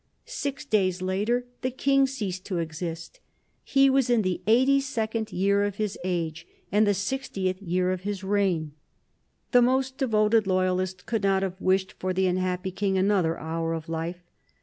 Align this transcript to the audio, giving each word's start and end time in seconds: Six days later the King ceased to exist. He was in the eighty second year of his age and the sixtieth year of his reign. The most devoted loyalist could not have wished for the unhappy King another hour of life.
Six 0.25 0.65
days 0.65 0.99
later 0.99 1.45
the 1.61 1.69
King 1.69 2.07
ceased 2.07 2.43
to 2.45 2.57
exist. 2.57 3.19
He 3.63 3.87
was 3.87 4.09
in 4.09 4.23
the 4.23 4.41
eighty 4.47 4.79
second 4.81 5.31
year 5.31 5.63
of 5.63 5.75
his 5.75 5.95
age 6.03 6.47
and 6.71 6.87
the 6.87 6.95
sixtieth 6.95 7.61
year 7.61 7.91
of 7.91 8.01
his 8.01 8.23
reign. 8.23 8.71
The 9.51 9.61
most 9.61 9.99
devoted 9.99 10.47
loyalist 10.47 11.05
could 11.05 11.21
not 11.21 11.43
have 11.43 11.61
wished 11.61 11.93
for 11.99 12.13
the 12.13 12.25
unhappy 12.25 12.71
King 12.71 12.97
another 12.97 13.37
hour 13.37 13.75
of 13.75 13.87
life. 13.87 14.23